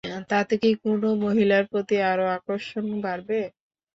তাতে 0.31 0.53
কি 0.61 0.71
কোন 0.83 1.01
মহিলার 1.23 1.63
প্রতি 1.71 1.95
আরো 2.11 2.25
আকর্ষণ 2.37 2.85
বাড়বে? 3.03 3.39